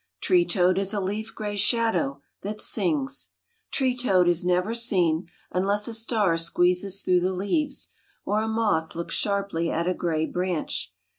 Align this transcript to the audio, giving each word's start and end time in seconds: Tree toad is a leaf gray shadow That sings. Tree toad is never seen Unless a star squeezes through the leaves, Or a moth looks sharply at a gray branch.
Tree 0.19 0.45
toad 0.45 0.79
is 0.79 0.95
a 0.95 0.99
leaf 0.99 1.35
gray 1.35 1.55
shadow 1.55 2.23
That 2.41 2.59
sings. 2.59 3.29
Tree 3.69 3.95
toad 3.95 4.27
is 4.27 4.43
never 4.43 4.73
seen 4.73 5.27
Unless 5.51 5.87
a 5.87 5.93
star 5.93 6.39
squeezes 6.39 7.03
through 7.03 7.19
the 7.19 7.33
leaves, 7.33 7.89
Or 8.25 8.41
a 8.41 8.47
moth 8.47 8.95
looks 8.95 9.13
sharply 9.13 9.69
at 9.69 9.87
a 9.87 9.93
gray 9.93 10.25
branch. 10.25 10.91